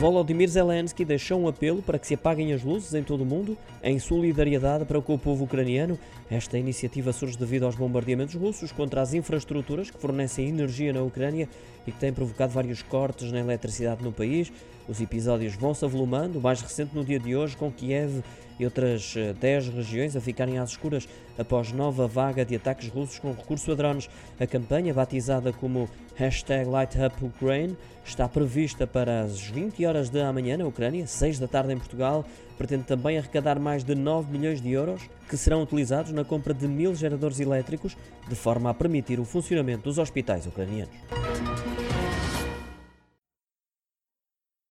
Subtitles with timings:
[0.00, 3.54] Volodymyr Zelensky deixou um apelo para que se apaguem as luzes em todo o mundo,
[3.82, 5.98] em solidariedade para com o povo ucraniano.
[6.30, 11.50] Esta iniciativa surge devido aos bombardeamentos russos contra as infraestruturas que fornecem energia na Ucrânia
[11.90, 14.50] e que têm provocado vários cortes na eletricidade no país.
[14.88, 18.22] Os episódios vão se avolumando, o mais recente no dia de hoje, com Kiev
[18.58, 21.08] e outras 10 eh, regiões a ficarem às escuras
[21.38, 24.08] após nova vaga de ataques russos com recurso a drones.
[24.38, 30.66] A campanha, batizada como Hashtag LightUpUkraine, está prevista para as 20 horas da manhã na
[30.66, 32.24] Ucrânia, 6 da tarde em Portugal.
[32.58, 36.66] Pretende também arrecadar mais de 9 milhões de euros que serão utilizados na compra de
[36.68, 37.96] mil geradores elétricos,
[38.28, 40.94] de forma a permitir o funcionamento dos hospitais ucranianos.